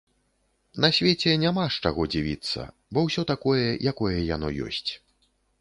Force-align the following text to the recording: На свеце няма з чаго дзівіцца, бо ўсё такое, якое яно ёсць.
На 0.85 0.89
свеце 0.97 1.35
няма 1.43 1.65
з 1.75 1.85
чаго 1.87 2.01
дзівіцца, 2.13 2.65
бо 2.95 3.05
ўсё 3.09 3.21
такое, 3.33 3.63
якое 3.93 4.17
яно 4.35 4.47
ёсць. 4.71 4.91